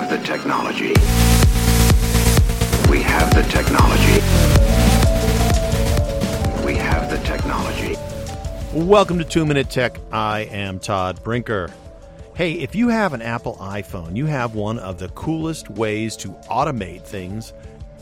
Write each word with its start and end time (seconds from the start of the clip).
have 0.00 0.08
the 0.08 0.26
technology. 0.26 0.94
We 2.90 3.02
have 3.02 3.34
the 3.34 3.42
technology. 3.50 4.14
We 6.64 6.74
have 6.76 7.10
the 7.10 7.18
technology. 7.22 7.96
Welcome 8.72 9.18
to 9.18 9.24
Two 9.24 9.44
Minute 9.44 9.68
Tech. 9.68 9.98
I 10.10 10.40
am 10.52 10.78
Todd 10.78 11.22
Brinker. 11.22 11.70
Hey, 12.34 12.52
if 12.52 12.74
you 12.74 12.88
have 12.88 13.12
an 13.12 13.20
Apple 13.20 13.56
iPhone, 13.56 14.16
you 14.16 14.24
have 14.24 14.54
one 14.54 14.78
of 14.78 14.98
the 14.98 15.10
coolest 15.10 15.68
ways 15.70 16.16
to 16.16 16.28
automate 16.50 17.02
things 17.02 17.52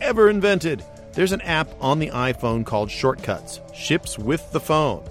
ever 0.00 0.30
invented. 0.30 0.84
There's 1.14 1.32
an 1.32 1.40
app 1.40 1.68
on 1.80 1.98
the 1.98 2.10
iPhone 2.10 2.64
called 2.64 2.92
Shortcuts, 2.92 3.60
ships 3.74 4.16
with 4.16 4.52
the 4.52 4.60
phone. 4.60 5.02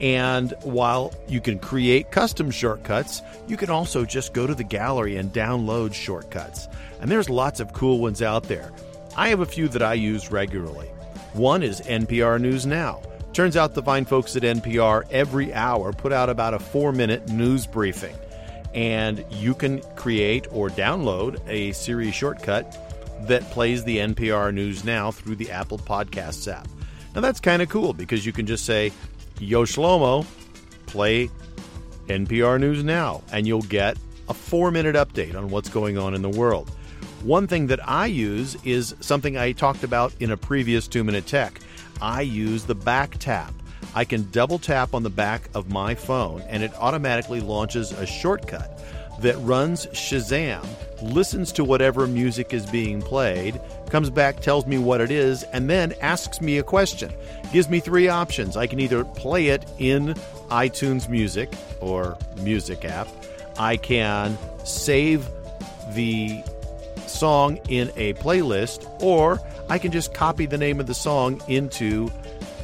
And 0.00 0.52
while 0.62 1.12
you 1.28 1.40
can 1.40 1.58
create 1.58 2.10
custom 2.10 2.50
shortcuts, 2.50 3.22
you 3.46 3.56
can 3.56 3.70
also 3.70 4.04
just 4.04 4.32
go 4.32 4.46
to 4.46 4.54
the 4.54 4.64
gallery 4.64 5.16
and 5.16 5.32
download 5.32 5.94
shortcuts. 5.94 6.68
And 7.00 7.10
there's 7.10 7.30
lots 7.30 7.60
of 7.60 7.72
cool 7.72 8.00
ones 8.00 8.22
out 8.22 8.44
there. 8.44 8.72
I 9.16 9.28
have 9.28 9.40
a 9.40 9.46
few 9.46 9.68
that 9.68 9.82
I 9.82 9.94
use 9.94 10.30
regularly. 10.30 10.88
One 11.34 11.62
is 11.62 11.80
NPR 11.82 12.40
News 12.40 12.66
Now. 12.66 13.02
Turns 13.32 13.56
out 13.56 13.74
the 13.74 13.82
fine 13.82 14.04
folks 14.04 14.36
at 14.36 14.42
NPR 14.42 15.10
every 15.10 15.52
hour 15.52 15.92
put 15.92 16.12
out 16.12 16.30
about 16.30 16.54
a 16.54 16.58
four 16.58 16.92
minute 16.92 17.28
news 17.28 17.66
briefing. 17.66 18.16
And 18.74 19.24
you 19.30 19.54
can 19.54 19.80
create 19.96 20.46
or 20.50 20.68
download 20.68 21.40
a 21.48 21.72
Siri 21.72 22.10
shortcut 22.10 22.76
that 23.26 23.42
plays 23.50 23.84
the 23.84 23.98
NPR 23.98 24.52
News 24.52 24.84
Now 24.84 25.10
through 25.10 25.36
the 25.36 25.50
Apple 25.50 25.78
Podcasts 25.78 26.52
app. 26.52 26.68
Now 27.14 27.20
that's 27.20 27.40
kind 27.40 27.62
of 27.62 27.68
cool 27.68 27.92
because 27.92 28.26
you 28.26 28.32
can 28.32 28.46
just 28.46 28.64
say, 28.64 28.92
Yo 29.40 29.64
Shlomo, 29.64 30.24
play 30.86 31.28
NPR 32.06 32.60
News 32.60 32.84
Now, 32.84 33.22
and 33.32 33.46
you'll 33.46 33.62
get 33.62 33.96
a 34.28 34.34
four 34.34 34.70
minute 34.70 34.94
update 34.94 35.34
on 35.34 35.50
what's 35.50 35.68
going 35.68 35.98
on 35.98 36.14
in 36.14 36.22
the 36.22 36.30
world. 36.30 36.70
One 37.22 37.46
thing 37.46 37.66
that 37.66 37.86
I 37.88 38.06
use 38.06 38.56
is 38.64 38.94
something 39.00 39.36
I 39.36 39.52
talked 39.52 39.82
about 39.82 40.12
in 40.20 40.30
a 40.30 40.36
previous 40.36 40.86
two 40.86 41.02
minute 41.02 41.26
tech. 41.26 41.60
I 42.00 42.20
use 42.20 42.64
the 42.64 42.74
back 42.76 43.16
tap. 43.18 43.52
I 43.94 44.04
can 44.04 44.30
double 44.30 44.58
tap 44.58 44.94
on 44.94 45.02
the 45.02 45.10
back 45.10 45.48
of 45.54 45.70
my 45.70 45.94
phone 45.94 46.42
and 46.42 46.62
it 46.62 46.72
automatically 46.78 47.40
launches 47.40 47.92
a 47.92 48.06
shortcut 48.06 48.83
that 49.20 49.36
runs 49.38 49.86
Shazam, 49.86 50.66
listens 51.02 51.52
to 51.52 51.64
whatever 51.64 52.06
music 52.06 52.52
is 52.52 52.66
being 52.66 53.00
played, 53.00 53.60
comes 53.90 54.10
back, 54.10 54.40
tells 54.40 54.66
me 54.66 54.78
what 54.78 55.00
it 55.00 55.10
is, 55.10 55.44
and 55.44 55.70
then 55.70 55.94
asks 56.00 56.40
me 56.40 56.58
a 56.58 56.62
question. 56.62 57.12
Gives 57.52 57.68
me 57.68 57.80
three 57.80 58.08
options. 58.08 58.56
I 58.56 58.66
can 58.66 58.80
either 58.80 59.04
play 59.04 59.48
it 59.48 59.64
in 59.78 60.14
iTunes 60.50 61.08
Music 61.08 61.52
or 61.80 62.16
Music 62.38 62.84
app, 62.84 63.08
I 63.58 63.76
can 63.76 64.36
save 64.64 65.28
the 65.92 66.42
song 67.06 67.58
in 67.68 67.92
a 67.96 68.14
playlist, 68.14 68.90
or 69.00 69.40
I 69.68 69.78
can 69.78 69.92
just 69.92 70.14
copy 70.14 70.46
the 70.46 70.58
name 70.58 70.80
of 70.80 70.86
the 70.86 70.94
song 70.94 71.40
into 71.46 72.10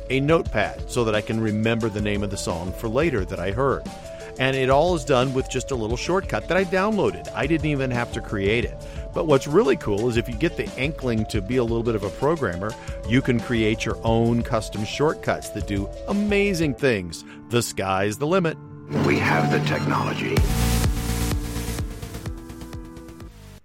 a 0.08 0.20
notepad 0.20 0.90
so 0.90 1.04
that 1.04 1.14
I 1.14 1.20
can 1.20 1.40
remember 1.40 1.88
the 1.88 2.00
name 2.00 2.22
of 2.22 2.30
the 2.30 2.36
song 2.36 2.72
for 2.72 2.88
later 2.88 3.24
that 3.24 3.38
I 3.38 3.52
heard. 3.52 3.84
And 4.40 4.56
it 4.56 4.70
all 4.70 4.94
is 4.94 5.04
done 5.04 5.34
with 5.34 5.50
just 5.50 5.70
a 5.70 5.74
little 5.74 5.98
shortcut 5.98 6.48
that 6.48 6.56
I 6.56 6.64
downloaded. 6.64 7.28
I 7.34 7.46
didn't 7.46 7.66
even 7.66 7.90
have 7.90 8.10
to 8.12 8.22
create 8.22 8.64
it. 8.64 8.74
But 9.12 9.26
what's 9.26 9.46
really 9.46 9.76
cool 9.76 10.08
is 10.08 10.16
if 10.16 10.30
you 10.30 10.34
get 10.34 10.56
the 10.56 10.66
inkling 10.78 11.26
to 11.26 11.42
be 11.42 11.58
a 11.58 11.62
little 11.62 11.82
bit 11.82 11.94
of 11.94 12.04
a 12.04 12.10
programmer, 12.10 12.72
you 13.06 13.20
can 13.20 13.38
create 13.38 13.84
your 13.84 13.98
own 14.02 14.42
custom 14.42 14.84
shortcuts 14.86 15.50
that 15.50 15.66
do 15.66 15.90
amazing 16.08 16.74
things. 16.74 17.22
The 17.50 17.60
sky's 17.60 18.16
the 18.16 18.26
limit. 18.26 18.56
We 19.04 19.18
have 19.18 19.52
the 19.52 19.60
technology. 19.68 20.36